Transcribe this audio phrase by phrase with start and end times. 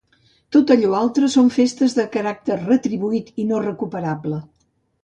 [0.55, 4.43] Tot allò altre són festes de caràcter retribuït i no recuperable.